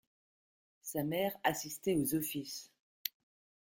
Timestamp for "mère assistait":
1.03-1.95